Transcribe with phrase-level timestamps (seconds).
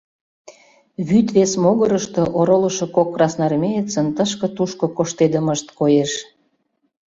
[1.07, 6.11] Вӱд вес могырышто оролышо кок красноармеецын тышке-тушко коштедымышт коеш...